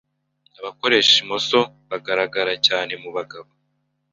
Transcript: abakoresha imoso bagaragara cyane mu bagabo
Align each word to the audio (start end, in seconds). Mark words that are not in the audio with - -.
abakoresha 0.59 1.13
imoso 1.23 1.59
bagaragara 1.89 2.53
cyane 2.67 2.91
mu 3.01 3.09
bagabo 3.17 3.49